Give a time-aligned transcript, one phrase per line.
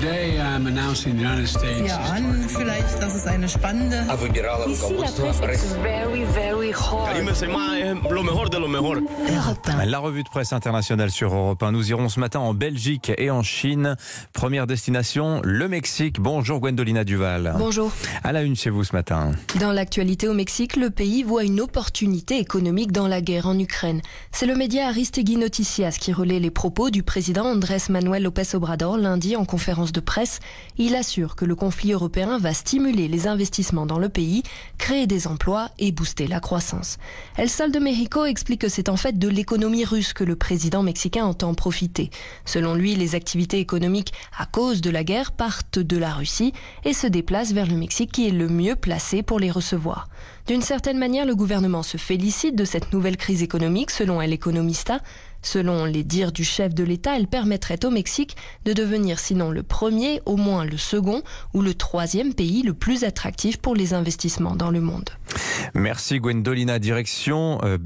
[0.00, 1.88] Today I'm announcing the United States.
[1.88, 4.04] Ja, an vielleicht, das ist eine spannende.
[5.82, 7.08] Very, very hot.
[8.10, 9.00] lo mejor de lo mejor.
[9.86, 11.72] La revue de presse internationale sur Europe 1.
[11.72, 13.96] Nous irons ce matin en Belgique et en Chine.
[14.34, 16.20] Première destination, le Mexique.
[16.20, 17.54] Bonjour Gwendolina Duval.
[17.56, 17.90] Bonjour.
[18.22, 19.32] À la une chez vous ce matin.
[19.60, 24.02] Dans l'actualité au Mexique, le pays voit une opportunité économique dans la guerre en Ukraine.
[24.30, 28.98] C'est le média Aristegui Noticias qui relaie les propos du président Andrés Manuel López Obrador
[28.98, 30.40] lundi en conférence de presse.
[30.78, 34.42] Il assure que le conflit européen va stimuler les investissements dans le pays,
[34.78, 36.98] créer des emplois et booster la croissance.
[37.36, 40.82] El Sol de Mexico explique que c'est en fait de l'économie russe que le président
[40.82, 42.10] mexicain entend profiter.
[42.44, 46.52] Selon lui, les activités économiques à cause de la guerre partent de la Russie
[46.84, 50.08] et se déplacent vers le Mexique qui est le mieux placé pour les recevoir.
[50.46, 55.00] D'une certaine manière, le gouvernement se félicite de cette nouvelle crise économique, selon El Economista.
[55.46, 59.62] Selon les dires du chef de l'État, elle permettrait au Mexique de devenir sinon le
[59.62, 61.22] premier, au moins le second
[61.54, 65.08] ou le troisième pays le plus attractif pour les investissements dans le monde.
[65.74, 66.78] Merci Gwendolina.
[66.78, 67.78] Direction euh,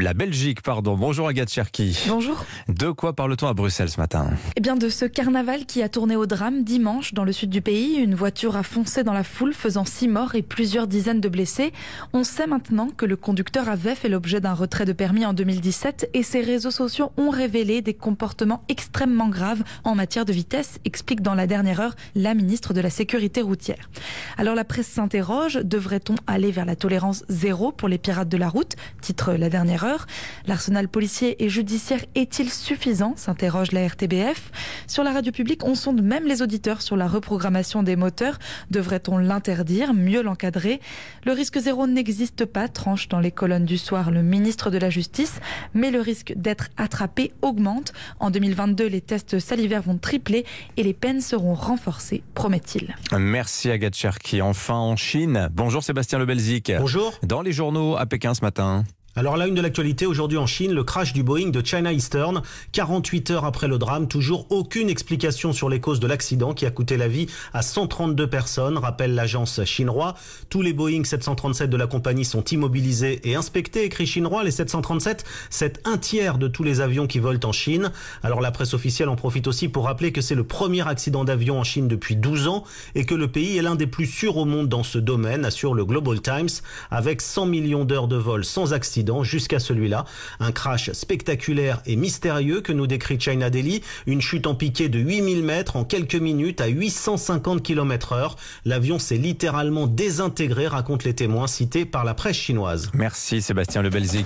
[0.00, 0.96] la Belgique, pardon.
[0.96, 1.98] Bonjour Agathe Cherki.
[2.08, 2.44] Bonjour.
[2.68, 4.30] De quoi parle-t-on à Bruxelles ce matin?
[4.56, 7.60] Eh bien de ce carnaval qui a tourné au drame dimanche dans le sud du
[7.60, 7.96] pays.
[7.96, 11.72] Une voiture a foncé dans la foule faisant six morts et plusieurs dizaines de blessés.
[12.12, 16.10] On sait maintenant que le conducteur avait fait l'objet d'un retrait de permis en 2017
[16.14, 21.22] et ses réseaux sociaux ont révélé des comportements extrêmement graves en matière de vitesse, explique
[21.22, 23.90] dans la dernière heure la ministre de la Sécurité routière.
[24.36, 28.48] Alors la presse s'interroge, devrait-on aller vers la tolérance zéro pour les pirates de la
[28.48, 30.06] route titre la dernière heure.
[30.46, 34.50] L'arsenal policier et judiciaire est-il suffisant s'interroge la RTBF.
[34.86, 38.38] Sur la radio publique, on sonde même les auditeurs sur la reprogrammation des moteurs.
[38.70, 40.80] Devrait-on l'interdire, mieux l'encadrer?
[41.24, 44.90] Le risque zéro n'existe pas, tranche dans les colonnes du soir le ministre de la
[44.90, 45.40] Justice,
[45.74, 47.92] mais le risque d'être attrapé augmente.
[48.20, 50.44] En 2022, les tests salivaires vont tripler
[50.76, 52.94] et les peines seront renforcées, promet-il.
[53.16, 54.42] Merci Agathe Cherki.
[54.42, 55.48] Enfin en Chine.
[55.52, 56.61] Bonjour Sébastien Lebelzik.
[56.78, 57.12] Bonjour.
[57.22, 58.84] Dans les journaux à Pékin ce matin.
[59.14, 62.40] Alors la une de l'actualité aujourd'hui en Chine, le crash du Boeing de China Eastern.
[62.72, 66.70] 48 heures après le drame, toujours aucune explication sur les causes de l'accident qui a
[66.70, 70.14] coûté la vie à 132 personnes, rappelle l'agence chinoise.
[70.48, 74.44] Tous les Boeing 737 de la compagnie sont immobilisés et inspectés, écrit chinois.
[74.44, 77.92] Les 737, c'est un tiers de tous les avions qui volent en Chine.
[78.22, 81.58] Alors la presse officielle en profite aussi pour rappeler que c'est le premier accident d'avion
[81.60, 84.46] en Chine depuis 12 ans et que le pays est l'un des plus sûrs au
[84.46, 88.72] monde dans ce domaine, assure le Global Times, avec 100 millions d'heures de vol sans
[88.72, 90.04] accident jusqu'à celui-là.
[90.40, 93.82] Un crash spectaculaire et mystérieux que nous décrit China Daily.
[94.06, 98.36] Une chute en piqué de 8000 mètres en quelques minutes à 850 km heure.
[98.64, 102.90] L'avion s'est littéralement désintégré, racontent les témoins cités par la presse chinoise.
[102.94, 104.20] Merci Sébastien Lebelzik.